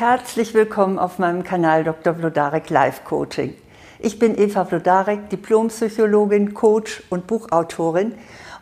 Herzlich 0.00 0.54
willkommen 0.54 0.98
auf 0.98 1.18
meinem 1.18 1.44
Kanal 1.44 1.84
Dr. 1.84 2.14
Vlodarek 2.14 2.70
Life 2.70 3.02
Coaching. 3.04 3.54
Ich 3.98 4.18
bin 4.18 4.34
Eva 4.34 4.64
Vlodarek, 4.64 5.28
Diplompsychologin, 5.28 6.54
Coach 6.54 7.02
und 7.10 7.26
Buchautorin 7.26 8.14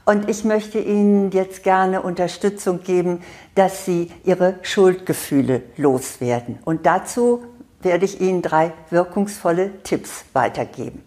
und 0.05 0.29
ich 0.29 0.43
möchte 0.43 0.81
Ihnen 0.81 1.31
jetzt 1.31 1.63
gerne 1.63 2.03
Unterstützung 2.03 2.83
geben, 2.83 3.23
dass 3.55 3.85
Sie 3.85 4.11
Ihre 4.25 4.57
Schuldgefühle 4.63 5.63
loswerden. 5.77 6.59
Und 6.65 6.87
dazu 6.87 7.45
werde 7.83 8.05
ich 8.05 8.21
Ihnen 8.21 8.43
drei 8.43 8.73
wirkungsvolle 8.91 9.81
Tipps 9.85 10.25
weitergeben. 10.33 11.05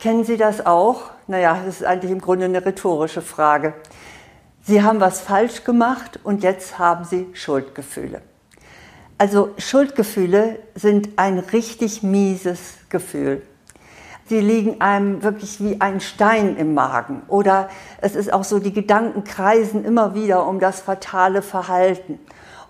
Kennen 0.00 0.24
Sie 0.24 0.36
das 0.36 0.66
auch? 0.66 1.12
Naja, 1.28 1.60
das 1.64 1.76
ist 1.76 1.84
eigentlich 1.84 2.10
im 2.10 2.20
Grunde 2.20 2.46
eine 2.46 2.66
rhetorische 2.66 3.22
Frage. 3.22 3.74
Sie 4.62 4.82
haben 4.82 4.98
was 4.98 5.20
falsch 5.20 5.62
gemacht 5.62 6.18
und 6.24 6.42
jetzt 6.42 6.80
haben 6.80 7.04
Sie 7.04 7.28
Schuldgefühle. 7.34 8.20
Also 9.22 9.50
Schuldgefühle 9.56 10.58
sind 10.74 11.10
ein 11.14 11.38
richtig 11.38 12.02
mieses 12.02 12.58
Gefühl. 12.88 13.40
Sie 14.26 14.40
liegen 14.40 14.80
einem 14.80 15.22
wirklich 15.22 15.62
wie 15.62 15.80
ein 15.80 16.00
Stein 16.00 16.56
im 16.56 16.74
Magen. 16.74 17.22
Oder 17.28 17.68
es 18.00 18.16
ist 18.16 18.32
auch 18.32 18.42
so, 18.42 18.58
die 18.58 18.72
Gedanken 18.72 19.22
kreisen 19.22 19.84
immer 19.84 20.16
wieder 20.16 20.44
um 20.48 20.58
das 20.58 20.80
fatale 20.80 21.40
Verhalten. 21.40 22.18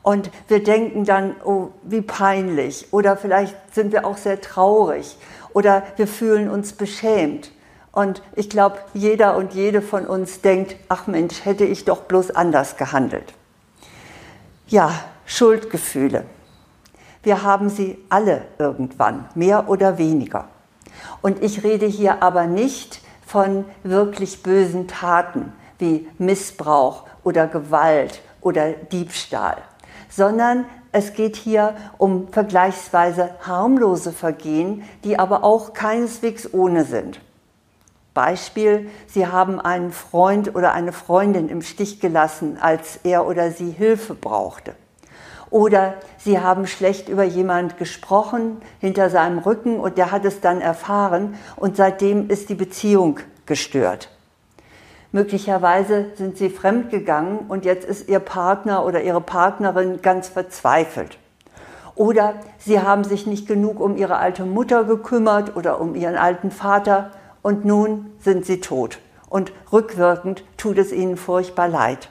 Und 0.02 0.30
wir 0.48 0.62
denken 0.62 1.06
dann, 1.06 1.36
oh, 1.42 1.68
wie 1.84 2.02
peinlich. 2.02 2.86
Oder 2.90 3.16
vielleicht 3.16 3.56
sind 3.74 3.90
wir 3.90 4.06
auch 4.06 4.18
sehr 4.18 4.38
traurig. 4.42 5.16
Oder 5.54 5.82
wir 5.96 6.06
fühlen 6.06 6.50
uns 6.50 6.74
beschämt. 6.74 7.50
Und 7.92 8.20
ich 8.36 8.50
glaube, 8.50 8.76
jeder 8.92 9.38
und 9.38 9.54
jede 9.54 9.80
von 9.80 10.06
uns 10.06 10.42
denkt, 10.42 10.76
ach 10.90 11.06
Mensch, 11.06 11.46
hätte 11.46 11.64
ich 11.64 11.86
doch 11.86 12.02
bloß 12.02 12.32
anders 12.32 12.76
gehandelt. 12.76 13.32
Ja, 14.66 14.92
Schuldgefühle. 15.24 16.26
Wir 17.22 17.42
haben 17.42 17.68
sie 17.68 17.98
alle 18.08 18.42
irgendwann, 18.58 19.26
mehr 19.34 19.68
oder 19.68 19.98
weniger. 19.98 20.48
Und 21.20 21.42
ich 21.42 21.62
rede 21.62 21.86
hier 21.86 22.22
aber 22.22 22.46
nicht 22.46 23.00
von 23.24 23.64
wirklich 23.82 24.42
bösen 24.42 24.88
Taten 24.88 25.52
wie 25.78 26.08
Missbrauch 26.18 27.04
oder 27.24 27.46
Gewalt 27.46 28.20
oder 28.40 28.72
Diebstahl, 28.72 29.58
sondern 30.08 30.64
es 30.90 31.14
geht 31.14 31.36
hier 31.36 31.74
um 31.96 32.28
vergleichsweise 32.28 33.30
harmlose 33.40 34.12
Vergehen, 34.12 34.82
die 35.04 35.18
aber 35.18 35.44
auch 35.44 35.72
keineswegs 35.72 36.52
ohne 36.52 36.84
sind. 36.84 37.20
Beispiel, 38.12 38.90
Sie 39.06 39.26
haben 39.26 39.58
einen 39.58 39.90
Freund 39.90 40.54
oder 40.54 40.72
eine 40.72 40.92
Freundin 40.92 41.48
im 41.48 41.62
Stich 41.62 42.00
gelassen, 42.00 42.58
als 42.60 43.00
er 43.04 43.26
oder 43.26 43.50
sie 43.52 43.70
Hilfe 43.70 44.14
brauchte. 44.14 44.74
Oder 45.52 45.96
Sie 46.16 46.40
haben 46.40 46.66
schlecht 46.66 47.10
über 47.10 47.24
jemand 47.24 47.76
gesprochen 47.76 48.62
hinter 48.80 49.10
seinem 49.10 49.38
Rücken 49.38 49.78
und 49.78 49.98
der 49.98 50.10
hat 50.10 50.24
es 50.24 50.40
dann 50.40 50.62
erfahren 50.62 51.34
und 51.56 51.76
seitdem 51.76 52.30
ist 52.30 52.48
die 52.48 52.54
Beziehung 52.54 53.20
gestört. 53.44 54.08
Möglicherweise 55.12 56.06
sind 56.14 56.38
Sie 56.38 56.48
fremdgegangen 56.48 57.40
und 57.48 57.66
jetzt 57.66 57.84
ist 57.84 58.08
Ihr 58.08 58.20
Partner 58.20 58.86
oder 58.86 59.02
Ihre 59.02 59.20
Partnerin 59.20 60.00
ganz 60.00 60.28
verzweifelt. 60.28 61.18
Oder 61.96 62.36
Sie 62.56 62.80
haben 62.80 63.04
sich 63.04 63.26
nicht 63.26 63.46
genug 63.46 63.78
um 63.78 63.98
Ihre 63.98 64.16
alte 64.16 64.46
Mutter 64.46 64.84
gekümmert 64.84 65.54
oder 65.54 65.82
um 65.82 65.94
Ihren 65.94 66.16
alten 66.16 66.50
Vater 66.50 67.10
und 67.42 67.66
nun 67.66 68.12
sind 68.20 68.46
sie 68.46 68.60
tot. 68.60 69.00
Und 69.28 69.52
rückwirkend 69.70 70.44
tut 70.56 70.78
es 70.78 70.92
ihnen 70.92 71.18
furchtbar 71.18 71.68
leid. 71.68 72.08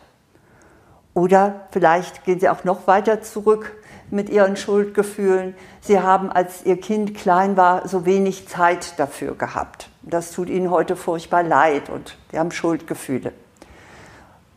Oder 1.14 1.68
vielleicht 1.72 2.24
gehen 2.24 2.40
sie 2.40 2.50
auch 2.50 2.64
noch 2.64 2.88
weiter 2.88 3.22
zurück 3.22 3.76
mit 4.12 4.30
ihren 4.30 4.56
Schuldgefühlen. 4.56 5.56
Sie 5.82 6.00
haben, 6.00 6.32
als 6.32 6.66
ihr 6.66 6.80
Kind 6.80 7.16
klein 7.16 7.58
war, 7.58 7.88
so 7.88 8.06
wenig 8.06 8.48
Zeit 8.48 9.00
dafür 9.00 9.36
gehabt. 9.36 9.90
Das 10.02 10.32
tut 10.32 10.50
ihnen 10.50 10.70
heute 10.70 10.96
furchtbar 10.96 11.44
leid 11.44 11.90
und 11.90 12.18
sie 12.32 12.40
haben 12.40 12.52
Schuldgefühle. 12.52 13.34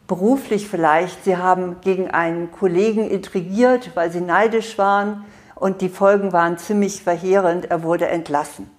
Beruflich 0.06 0.68
vielleicht, 0.68 1.24
sie 1.24 1.36
haben 1.36 1.80
gegen 1.80 2.10
einen 2.10 2.52
Kollegen 2.52 3.08
intrigiert, 3.08 3.92
weil 3.94 4.10
sie 4.10 4.20
neidisch 4.20 4.76
waren 4.76 5.24
und 5.54 5.80
die 5.80 5.88
Folgen 5.88 6.32
waren 6.32 6.58
ziemlich 6.58 7.02
verheerend. 7.02 7.70
Er 7.70 7.82
wurde 7.82 8.08
entlassen. 8.08 8.70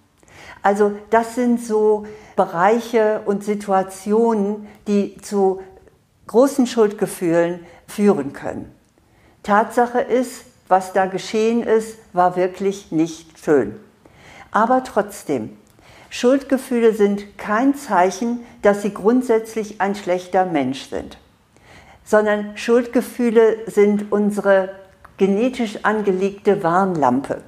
Also 0.61 0.93
das 1.09 1.35
sind 1.35 1.61
so 1.61 2.05
Bereiche 2.35 3.21
und 3.25 3.43
Situationen, 3.43 4.67
die 4.87 5.17
zu 5.17 5.61
großen 6.27 6.67
Schuldgefühlen 6.67 7.65
führen 7.87 8.33
können. 8.33 8.73
Tatsache 9.43 9.99
ist, 9.99 10.45
was 10.67 10.93
da 10.93 11.05
geschehen 11.05 11.61
ist, 11.61 11.97
war 12.13 12.35
wirklich 12.35 12.91
nicht 12.91 13.37
schön. 13.37 13.75
Aber 14.51 14.83
trotzdem, 14.83 15.57
Schuldgefühle 16.09 16.93
sind 16.93 17.37
kein 17.37 17.75
Zeichen, 17.75 18.45
dass 18.61 18.81
sie 18.81 18.93
grundsätzlich 18.93 19.81
ein 19.81 19.95
schlechter 19.95 20.45
Mensch 20.45 20.89
sind, 20.89 21.17
sondern 22.03 22.57
Schuldgefühle 22.57 23.69
sind 23.69 24.11
unsere 24.11 24.69
genetisch 25.17 25.79
angelegte 25.83 26.63
Warnlampe. 26.63 27.41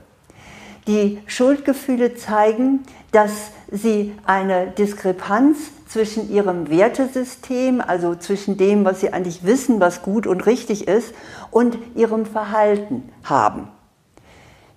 Die 0.87 1.19
Schuldgefühle 1.27 2.15
zeigen, 2.15 2.83
dass 3.11 3.51
sie 3.69 4.13
eine 4.25 4.67
Diskrepanz 4.67 5.57
zwischen 5.87 6.31
ihrem 6.31 6.69
Wertesystem, 6.69 7.81
also 7.81 8.15
zwischen 8.15 8.57
dem, 8.57 8.85
was 8.85 9.01
sie 9.01 9.11
eigentlich 9.11 9.45
wissen, 9.45 9.79
was 9.79 10.01
gut 10.01 10.27
und 10.27 10.45
richtig 10.45 10.87
ist, 10.87 11.13
und 11.51 11.77
ihrem 11.95 12.25
Verhalten 12.25 13.09
haben. 13.23 13.67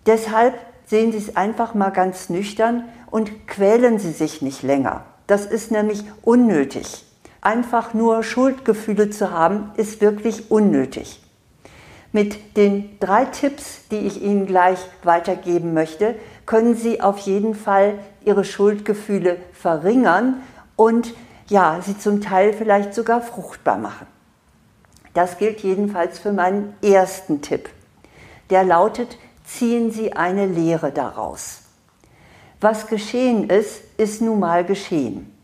Deshalb 0.07 0.55
sehen 0.87 1.13
Sie 1.13 1.19
es 1.19 1.37
einfach 1.37 1.75
mal 1.75 1.91
ganz 1.91 2.31
nüchtern 2.31 2.85
und 3.11 3.47
quälen 3.47 3.99
Sie 3.99 4.13
sich 4.13 4.43
nicht 4.43 4.63
länger. 4.63 5.05
Das 5.27 5.47
ist 5.47 5.71
nämlich 5.71 6.05
unnötig. 6.23 7.05
Einfach 7.41 7.95
nur 7.95 8.25
Schuldgefühle 8.25 9.11
zu 9.11 9.31
haben, 9.31 9.71
ist 9.77 10.01
wirklich 10.01 10.51
unnötig. 10.51 11.23
Mit 12.13 12.57
den 12.57 12.99
drei 12.99 13.25
Tipps, 13.25 13.89
die 13.91 13.99
ich 13.99 14.21
Ihnen 14.23 14.47
gleich 14.47 14.79
weitergeben 15.05 15.75
möchte, 15.75 16.17
können 16.45 16.75
Sie 16.75 17.01
auf 17.01 17.19
jeden 17.19 17.55
Fall 17.55 17.99
Ihre 18.25 18.45
Schuldgefühle 18.45 19.37
verringern 19.53 20.43
und 20.77 21.15
ja, 21.51 21.81
sie 21.83 21.99
zum 21.99 22.21
Teil 22.21 22.53
vielleicht 22.53 22.95
sogar 22.95 23.21
fruchtbar 23.21 23.77
machen. 23.77 24.07
Das 25.15 25.37
gilt 25.37 25.61
jedenfalls 25.61 26.19
für 26.19 26.33
meinen 26.33 26.75
ersten 26.83 27.43
Tipp. 27.43 27.69
Der 28.49 28.65
lautet, 28.65 29.19
ziehen 29.45 29.91
Sie 29.91 30.13
eine 30.13 30.47
Lehre 30.47 30.93
daraus. 30.93 31.63
Was 32.61 32.87
geschehen 32.87 33.51
ist, 33.51 33.83
ist 33.97 34.23
nun 34.23 34.39
mal 34.39 34.65
geschehen. 34.65 35.37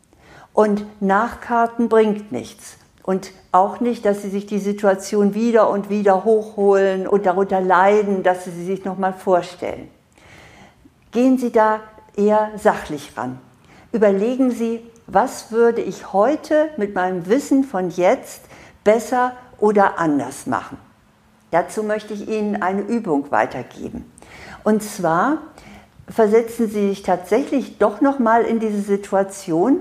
Und 0.53 0.87
Nachkarten 1.03 1.89
bringt 1.89 2.31
nichts. 2.31 2.77
Und 3.07 3.31
auch 3.53 3.81
nicht, 3.81 4.05
dass 4.05 4.23
sie 4.23 4.29
sich 4.29 4.47
die 4.47 4.59
Situation 4.59 5.33
wieder 5.33 5.71
und 5.71 5.89
wieder 5.89 6.25
hochholen 6.25 7.07
und 7.07 7.25
darunter 7.25 7.61
leiden, 7.61 8.25
dass 8.25 8.45
sie 8.45 8.51
sie 8.51 8.67
sich 8.67 8.85
nochmal 8.85 9.15
vorstellen. 9.15 9.89
Gehen 11.13 11.39
Sie 11.39 11.53
da 11.53 11.81
eher 12.17 12.51
sachlich 12.57 13.13
ran. 13.17 13.39
Überlegen 13.93 14.51
Sie, 14.51 14.83
was 15.07 15.53
würde 15.53 15.81
ich 15.81 16.13
heute 16.13 16.69
mit 16.77 16.95
meinem 16.95 17.27
Wissen 17.27 17.65
von 17.65 17.91
jetzt 17.91 18.43
besser 18.83 19.33
oder 19.59 19.99
anders 19.99 20.47
machen. 20.47 20.77
Dazu 21.53 21.85
möchte 21.85 22.13
ich 22.13 22.29
Ihnen 22.29 22.61
eine 22.61 22.83
Übung 22.83 23.31
weitergeben. 23.31 24.13
Und 24.65 24.83
zwar 24.83 25.39
versetzen 26.09 26.69
Sie 26.69 26.89
sich 26.89 27.03
tatsächlich 27.03 27.79
doch 27.79 28.01
noch 28.01 28.19
mal 28.19 28.43
in 28.43 28.59
diese 28.59 28.83
Situation, 28.83 29.79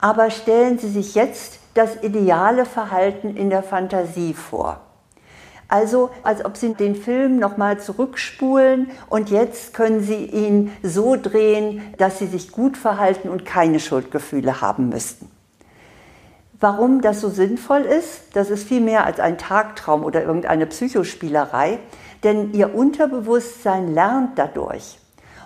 aber 0.00 0.30
stellen 0.30 0.78
Sie 0.78 0.90
sich 0.90 1.14
jetzt 1.14 1.60
das 1.74 2.02
ideale 2.02 2.64
Verhalten 2.64 3.36
in 3.36 3.50
der 3.50 3.62
Fantasie 3.62 4.34
vor. 4.34 4.80
Also 5.68 6.10
als 6.22 6.44
ob 6.44 6.56
Sie 6.56 6.74
den 6.74 6.94
Film 6.94 7.38
nochmal 7.38 7.80
zurückspulen 7.80 8.90
und 9.08 9.30
jetzt 9.30 9.74
können 9.74 10.02
Sie 10.02 10.24
ihn 10.24 10.72
so 10.82 11.16
drehen, 11.20 11.82
dass 11.98 12.18
Sie 12.18 12.26
sich 12.26 12.52
gut 12.52 12.76
verhalten 12.76 13.28
und 13.28 13.44
keine 13.44 13.80
Schuldgefühle 13.80 14.60
haben 14.60 14.88
müssten. 14.88 15.30
Warum 16.60 17.00
das 17.00 17.20
so 17.20 17.28
sinnvoll 17.28 17.82
ist, 17.82 18.36
das 18.36 18.50
ist 18.50 18.68
viel 18.68 18.80
mehr 18.80 19.04
als 19.04 19.20
ein 19.20 19.36
Tagtraum 19.36 20.04
oder 20.04 20.22
irgendeine 20.22 20.66
Psychospielerei, 20.66 21.78
denn 22.22 22.52
Ihr 22.54 22.74
Unterbewusstsein 22.74 23.92
lernt 23.92 24.38
dadurch. 24.38 24.98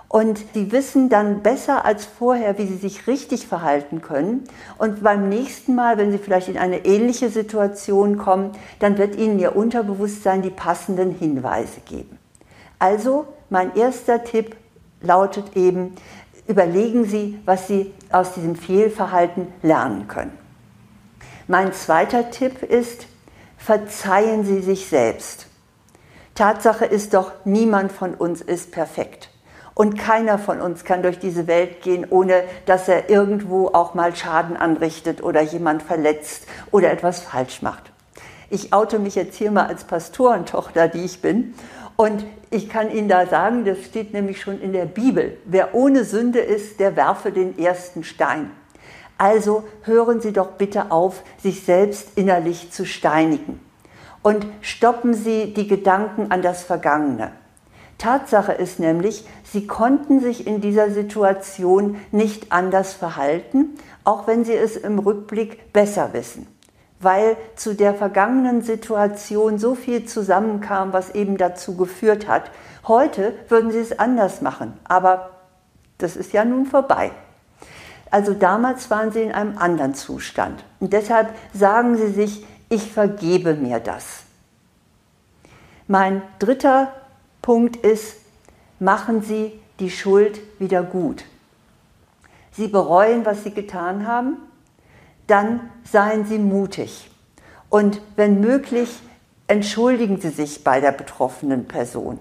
Und 0.08 0.40
sie 0.54 0.72
wissen 0.72 1.10
dann 1.10 1.42
besser 1.42 1.84
als 1.84 2.06
vorher, 2.06 2.56
wie 2.56 2.66
sie 2.66 2.78
sich 2.78 3.06
richtig 3.06 3.46
verhalten 3.46 4.00
können. 4.00 4.44
Und 4.78 5.02
beim 5.02 5.28
nächsten 5.28 5.74
Mal, 5.74 5.98
wenn 5.98 6.10
sie 6.10 6.18
vielleicht 6.18 6.48
in 6.48 6.56
eine 6.56 6.86
ähnliche 6.86 7.28
Situation 7.28 8.16
kommen, 8.16 8.52
dann 8.78 8.96
wird 8.96 9.16
ihnen 9.16 9.38
ihr 9.38 9.54
Unterbewusstsein 9.54 10.40
die 10.40 10.50
passenden 10.50 11.10
Hinweise 11.10 11.80
geben. 11.84 12.18
Also 12.78 13.26
mein 13.50 13.76
erster 13.76 14.24
Tipp 14.24 14.56
lautet 15.02 15.56
eben, 15.56 15.94
überlegen 16.46 17.04
Sie, 17.04 17.38
was 17.44 17.66
Sie 17.66 17.92
aus 18.10 18.32
diesem 18.32 18.56
Fehlverhalten 18.56 19.48
lernen 19.62 20.08
können. 20.08 20.32
Mein 21.46 21.72
zweiter 21.72 22.30
Tipp 22.30 22.62
ist, 22.62 23.06
verzeihen 23.56 24.44
Sie 24.44 24.62
sich 24.62 24.86
selbst. 24.86 25.46
Tatsache 26.34 26.84
ist 26.84 27.14
doch, 27.14 27.32
niemand 27.44 27.90
von 27.92 28.14
uns 28.14 28.40
ist 28.40 28.70
perfekt. 28.70 29.30
Und 29.78 29.96
keiner 29.96 30.40
von 30.40 30.60
uns 30.60 30.82
kann 30.82 31.04
durch 31.04 31.20
diese 31.20 31.46
Welt 31.46 31.82
gehen, 31.82 32.04
ohne 32.10 32.42
dass 32.66 32.88
er 32.88 33.10
irgendwo 33.10 33.68
auch 33.68 33.94
mal 33.94 34.16
Schaden 34.16 34.56
anrichtet 34.56 35.22
oder 35.22 35.40
jemand 35.40 35.84
verletzt 35.84 36.48
oder 36.72 36.90
etwas 36.90 37.20
falsch 37.20 37.62
macht. 37.62 37.92
Ich 38.50 38.72
oute 38.72 38.98
mich 38.98 39.14
jetzt 39.14 39.36
hier 39.36 39.52
mal 39.52 39.66
als 39.66 39.84
Pastorentochter, 39.84 40.88
die 40.88 41.04
ich 41.04 41.22
bin. 41.22 41.54
Und 41.94 42.26
ich 42.50 42.68
kann 42.68 42.90
Ihnen 42.90 43.08
da 43.08 43.26
sagen, 43.26 43.64
das 43.64 43.78
steht 43.84 44.12
nämlich 44.12 44.40
schon 44.40 44.60
in 44.60 44.72
der 44.72 44.86
Bibel. 44.86 45.36
Wer 45.44 45.76
ohne 45.76 46.02
Sünde 46.02 46.40
ist, 46.40 46.80
der 46.80 46.96
werfe 46.96 47.30
den 47.30 47.56
ersten 47.56 48.02
Stein. 48.02 48.50
Also 49.16 49.62
hören 49.84 50.20
Sie 50.20 50.32
doch 50.32 50.54
bitte 50.54 50.90
auf, 50.90 51.22
sich 51.40 51.62
selbst 51.62 52.18
innerlich 52.18 52.72
zu 52.72 52.84
steinigen. 52.84 53.60
Und 54.22 54.44
stoppen 54.60 55.14
Sie 55.14 55.54
die 55.54 55.68
Gedanken 55.68 56.32
an 56.32 56.42
das 56.42 56.64
Vergangene. 56.64 57.30
Tatsache 57.98 58.52
ist 58.52 58.78
nämlich, 58.78 59.26
Sie 59.44 59.66
konnten 59.66 60.20
sich 60.20 60.46
in 60.46 60.60
dieser 60.60 60.90
Situation 60.90 61.96
nicht 62.12 62.52
anders 62.52 62.94
verhalten, 62.94 63.76
auch 64.04 64.26
wenn 64.26 64.44
Sie 64.44 64.54
es 64.54 64.76
im 64.76 64.98
Rückblick 64.98 65.72
besser 65.72 66.12
wissen 66.12 66.46
weil 67.00 67.36
zu 67.54 67.74
der 67.74 67.94
vergangenen 67.94 68.62
Situation 68.62 69.58
so 69.58 69.74
viel 69.74 70.04
zusammenkam, 70.04 70.92
was 70.92 71.14
eben 71.14 71.36
dazu 71.36 71.76
geführt 71.76 72.26
hat. 72.26 72.50
Heute 72.86 73.34
würden 73.48 73.70
sie 73.70 73.78
es 73.78 73.98
anders 73.98 74.40
machen, 74.40 74.72
aber 74.84 75.30
das 75.98 76.16
ist 76.16 76.32
ja 76.32 76.44
nun 76.44 76.66
vorbei. 76.66 77.12
Also 78.10 78.32
damals 78.32 78.90
waren 78.90 79.12
sie 79.12 79.22
in 79.22 79.32
einem 79.32 79.58
anderen 79.58 79.94
Zustand. 79.94 80.64
Und 80.80 80.92
deshalb 80.92 81.34
sagen 81.52 81.96
sie 81.96 82.08
sich, 82.08 82.44
ich 82.70 82.90
vergebe 82.90 83.54
mir 83.54 83.80
das. 83.80 84.22
Mein 85.86 86.22
dritter 86.38 86.92
Punkt 87.42 87.76
ist, 87.76 88.16
machen 88.78 89.22
Sie 89.22 89.52
die 89.80 89.90
Schuld 89.90 90.40
wieder 90.58 90.82
gut. 90.82 91.24
Sie 92.52 92.68
bereuen, 92.68 93.24
was 93.24 93.44
Sie 93.44 93.52
getan 93.52 94.06
haben 94.06 94.38
dann 95.28 95.70
seien 95.84 96.24
Sie 96.24 96.38
mutig. 96.38 97.08
Und 97.70 98.00
wenn 98.16 98.40
möglich, 98.40 98.98
entschuldigen 99.46 100.20
Sie 100.20 100.30
sich 100.30 100.64
bei 100.64 100.80
der 100.80 100.92
betroffenen 100.92 101.68
Person. 101.68 102.18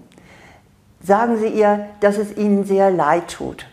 Sagen 1.02 1.38
Sie 1.38 1.48
ihr, 1.48 1.86
dass 2.00 2.18
es 2.18 2.36
Ihnen 2.36 2.64
sehr 2.64 2.90
leid 2.90 3.28
tut. 3.28 3.66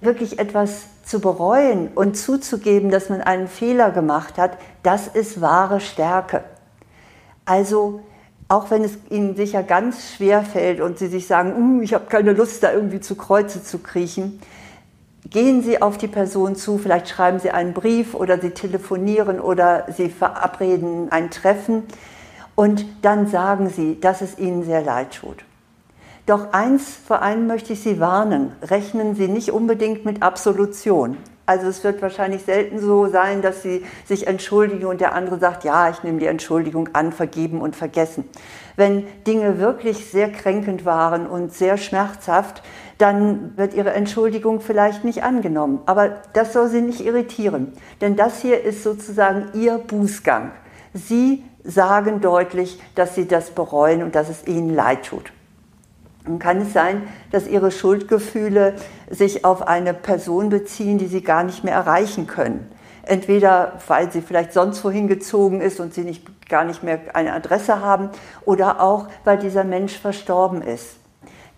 Wirklich 0.00 0.38
etwas 0.38 0.86
zu 1.04 1.20
bereuen 1.20 1.88
und 1.88 2.16
zuzugeben, 2.16 2.90
dass 2.90 3.08
man 3.08 3.20
einen 3.20 3.48
Fehler 3.48 3.90
gemacht 3.90 4.36
hat, 4.36 4.58
das 4.82 5.06
ist 5.06 5.40
wahre 5.40 5.80
Stärke. 5.80 6.44
Also 7.44 8.00
auch 8.50 8.70
wenn 8.72 8.82
es 8.82 8.98
Ihnen 9.10 9.36
sicher 9.36 9.62
ganz 9.62 10.10
schwer 10.10 10.42
fällt 10.42 10.80
und 10.80 10.98
Sie 10.98 11.06
sich 11.06 11.28
sagen, 11.28 11.78
uh, 11.78 11.82
ich 11.82 11.94
habe 11.94 12.06
keine 12.06 12.32
Lust, 12.32 12.64
da 12.64 12.72
irgendwie 12.72 12.98
zu 12.98 13.14
Kreuze 13.14 13.62
zu 13.62 13.78
kriechen, 13.78 14.40
gehen 15.30 15.62
Sie 15.62 15.80
auf 15.80 15.98
die 15.98 16.08
Person 16.08 16.56
zu, 16.56 16.76
vielleicht 16.76 17.08
schreiben 17.08 17.38
Sie 17.38 17.52
einen 17.52 17.74
Brief 17.74 18.12
oder 18.12 18.40
Sie 18.40 18.50
telefonieren 18.50 19.38
oder 19.38 19.86
Sie 19.96 20.08
verabreden 20.08 21.12
ein 21.12 21.30
Treffen 21.30 21.84
und 22.56 22.84
dann 23.02 23.28
sagen 23.28 23.70
Sie, 23.70 24.00
dass 24.00 24.20
es 24.20 24.36
Ihnen 24.36 24.64
sehr 24.64 24.82
leid 24.82 25.20
tut. 25.20 25.44
Doch 26.26 26.52
eins 26.52 26.92
vor 27.06 27.22
allem 27.22 27.46
möchte 27.46 27.72
ich 27.72 27.82
Sie 27.82 28.00
warnen, 28.00 28.52
rechnen 28.62 29.14
Sie 29.14 29.28
nicht 29.28 29.52
unbedingt 29.52 30.04
mit 30.04 30.24
Absolution. 30.24 31.16
Also 31.50 31.66
es 31.66 31.82
wird 31.82 32.00
wahrscheinlich 32.00 32.44
selten 32.44 32.78
so 32.78 33.08
sein, 33.08 33.42
dass 33.42 33.64
Sie 33.64 33.84
sich 34.06 34.28
entschuldigen 34.28 34.86
und 34.86 35.00
der 35.00 35.16
andere 35.16 35.40
sagt, 35.40 35.64
ja, 35.64 35.90
ich 35.90 36.04
nehme 36.04 36.20
die 36.20 36.26
Entschuldigung 36.26 36.90
an, 36.92 37.10
vergeben 37.10 37.60
und 37.60 37.74
vergessen. 37.74 38.22
Wenn 38.76 39.04
Dinge 39.26 39.58
wirklich 39.58 40.12
sehr 40.12 40.30
kränkend 40.30 40.84
waren 40.84 41.26
und 41.26 41.52
sehr 41.52 41.76
schmerzhaft, 41.76 42.62
dann 42.98 43.56
wird 43.56 43.74
Ihre 43.74 43.90
Entschuldigung 43.94 44.60
vielleicht 44.60 45.02
nicht 45.02 45.24
angenommen. 45.24 45.80
Aber 45.86 46.20
das 46.34 46.52
soll 46.52 46.68
Sie 46.68 46.82
nicht 46.82 47.04
irritieren, 47.04 47.72
denn 48.00 48.14
das 48.14 48.40
hier 48.40 48.62
ist 48.62 48.84
sozusagen 48.84 49.48
Ihr 49.54 49.78
Bußgang. 49.78 50.52
Sie 50.94 51.42
sagen 51.64 52.20
deutlich, 52.20 52.80
dass 52.94 53.16
Sie 53.16 53.26
das 53.26 53.50
bereuen 53.50 54.04
und 54.04 54.14
dass 54.14 54.28
es 54.28 54.46
Ihnen 54.46 54.72
leid 54.72 55.06
tut. 55.06 55.32
Dann 56.24 56.38
kann 56.38 56.60
es 56.60 56.72
sein, 56.72 57.02
dass 57.30 57.46
Ihre 57.46 57.70
Schuldgefühle 57.70 58.74
sich 59.08 59.44
auf 59.44 59.66
eine 59.66 59.94
Person 59.94 60.50
beziehen, 60.50 60.98
die 60.98 61.06
Sie 61.06 61.22
gar 61.22 61.44
nicht 61.44 61.64
mehr 61.64 61.74
erreichen 61.74 62.26
können. 62.26 62.70
Entweder 63.02 63.78
weil 63.88 64.12
sie 64.12 64.20
vielleicht 64.20 64.52
sonst 64.52 64.84
wohin 64.84 65.08
gezogen 65.08 65.60
ist 65.60 65.80
und 65.80 65.94
Sie 65.94 66.02
nicht, 66.02 66.48
gar 66.48 66.64
nicht 66.64 66.82
mehr 66.82 67.00
eine 67.14 67.32
Adresse 67.32 67.80
haben 67.80 68.10
oder 68.44 68.80
auch 68.80 69.08
weil 69.24 69.38
dieser 69.38 69.64
Mensch 69.64 69.98
verstorben 69.98 70.62
ist 70.62 71.00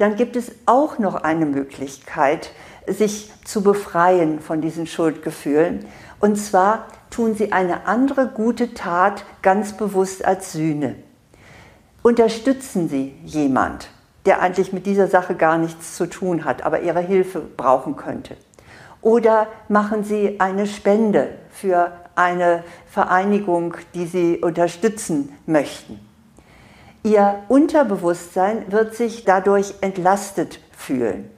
dann 0.02 0.16
gibt 0.16 0.34
es 0.34 0.50
auch 0.66 0.98
noch 0.98 1.14
eine 1.14 1.46
Möglichkeit, 1.46 2.50
sich 2.88 3.30
zu 3.44 3.62
befreien 3.62 4.40
von 4.40 4.60
diesen 4.60 4.88
Schuldgefühlen. 4.88 5.86
Und 6.18 6.36
zwar 6.36 6.86
tun 7.10 7.36
sie 7.36 7.52
eine 7.52 7.86
andere 7.86 8.26
gute 8.26 8.74
Tat 8.74 9.24
ganz 9.42 9.76
bewusst 9.76 10.24
als 10.24 10.52
Sühne. 10.52 10.96
Unterstützen 12.02 12.88
sie 12.88 13.14
jemand, 13.24 13.90
der 14.26 14.40
eigentlich 14.40 14.72
mit 14.72 14.86
dieser 14.86 15.08
Sache 15.08 15.34
gar 15.34 15.58
nichts 15.58 15.96
zu 15.96 16.06
tun 16.06 16.44
hat, 16.44 16.62
aber 16.62 16.82
ihre 16.82 17.00
Hilfe 17.00 17.40
brauchen 17.40 17.96
könnte. 17.96 18.36
Oder 19.00 19.48
machen 19.68 20.04
sie 20.04 20.38
eine 20.38 20.66
Spende 20.66 21.28
für 21.50 21.92
eine 22.14 22.62
Vereinigung, 22.88 23.76
die 23.94 24.06
sie 24.06 24.38
unterstützen 24.38 25.36
möchten. 25.46 25.98
Ihr 27.02 27.42
Unterbewusstsein 27.48 28.70
wird 28.70 28.94
sich 28.94 29.24
dadurch 29.24 29.74
entlastet 29.80 30.60
fühlen. 30.76 31.28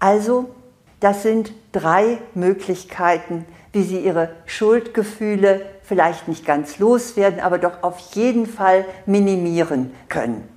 Also, 0.00 0.50
das 0.98 1.22
sind 1.22 1.52
drei 1.72 2.18
Möglichkeiten, 2.34 3.46
wie 3.72 3.82
Sie 3.82 4.00
Ihre 4.00 4.30
Schuldgefühle 4.46 5.62
vielleicht 5.82 6.26
nicht 6.26 6.44
ganz 6.44 6.78
loswerden, 6.78 7.40
aber 7.40 7.58
doch 7.58 7.82
auf 7.82 7.98
jeden 8.14 8.46
Fall 8.46 8.84
minimieren 9.06 9.92
können. 10.08 10.48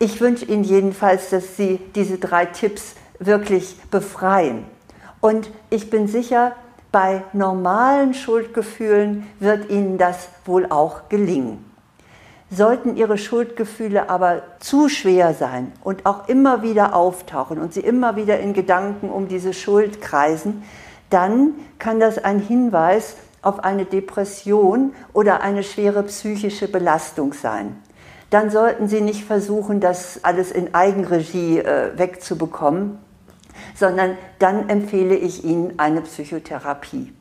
Ich 0.00 0.20
wünsche 0.20 0.44
Ihnen 0.44 0.64
jedenfalls, 0.64 1.30
dass 1.30 1.56
Sie 1.56 1.80
diese 1.94 2.18
drei 2.18 2.46
Tipps 2.46 2.94
wirklich 3.18 3.76
befreien. 3.90 4.64
Und 5.20 5.50
ich 5.70 5.90
bin 5.90 6.06
sicher, 6.06 6.52
bei 6.92 7.24
normalen 7.32 8.14
Schuldgefühlen 8.14 9.26
wird 9.40 9.70
Ihnen 9.70 9.98
das 9.98 10.28
wohl 10.44 10.66
auch 10.70 11.08
gelingen. 11.08 11.64
Sollten 12.50 12.96
ihre 12.96 13.18
Schuldgefühle 13.18 14.08
aber 14.08 14.42
zu 14.58 14.88
schwer 14.88 15.34
sein 15.34 15.72
und 15.84 16.06
auch 16.06 16.28
immer 16.28 16.62
wieder 16.62 16.96
auftauchen 16.96 17.58
und 17.58 17.74
sie 17.74 17.80
immer 17.80 18.16
wieder 18.16 18.40
in 18.40 18.54
Gedanken 18.54 19.10
um 19.10 19.28
diese 19.28 19.52
Schuld 19.52 20.00
kreisen, 20.00 20.62
dann 21.10 21.54
kann 21.78 22.00
das 22.00 22.16
ein 22.16 22.40
Hinweis 22.40 23.16
auf 23.42 23.64
eine 23.64 23.84
Depression 23.84 24.94
oder 25.12 25.42
eine 25.42 25.62
schwere 25.62 26.04
psychische 26.04 26.68
Belastung 26.68 27.34
sein. 27.34 27.76
Dann 28.30 28.50
sollten 28.50 28.88
Sie 28.88 29.00
nicht 29.00 29.24
versuchen, 29.24 29.80
das 29.80 30.22
alles 30.22 30.50
in 30.52 30.74
Eigenregie 30.74 31.60
äh, 31.60 31.96
wegzubekommen, 31.96 32.98
sondern 33.74 34.18
dann 34.38 34.68
empfehle 34.68 35.14
ich 35.14 35.44
Ihnen 35.44 35.78
eine 35.78 36.02
Psychotherapie. 36.02 37.12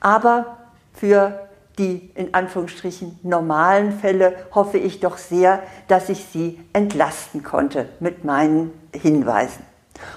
Aber 0.00 0.58
für 0.92 1.48
die 1.78 2.10
in 2.14 2.34
Anführungsstrichen 2.34 3.18
normalen 3.22 3.92
Fälle 3.92 4.34
hoffe 4.54 4.78
ich 4.78 5.00
doch 5.00 5.16
sehr, 5.16 5.62
dass 5.88 6.08
ich 6.08 6.26
Sie 6.26 6.60
entlasten 6.72 7.42
konnte 7.42 7.88
mit 8.00 8.24
meinen 8.24 8.72
Hinweisen. 8.94 9.64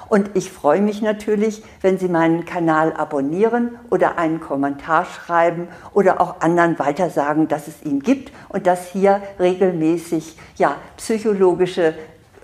Und 0.09 0.31
ich 0.35 0.51
freue 0.51 0.81
mich 0.81 1.01
natürlich, 1.01 1.63
wenn 1.81 1.97
Sie 1.97 2.07
meinen 2.07 2.45
Kanal 2.45 2.93
abonnieren 2.93 3.77
oder 3.89 4.17
einen 4.17 4.39
Kommentar 4.39 5.05
schreiben 5.05 5.67
oder 5.93 6.21
auch 6.21 6.41
anderen 6.41 6.77
weitersagen, 6.79 7.47
dass 7.47 7.67
es 7.67 7.83
ihn 7.83 8.01
gibt 8.01 8.31
und 8.49 8.67
dass 8.67 8.87
hier 8.87 9.21
regelmäßig 9.39 10.37
ja, 10.57 10.77
psychologische, 10.97 11.93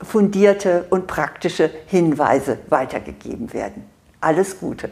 fundierte 0.01 0.86
und 0.89 1.07
praktische 1.07 1.69
Hinweise 1.88 2.60
weitergegeben 2.69 3.53
werden. 3.53 3.86
Alles 4.19 4.60
Gute. 4.60 4.89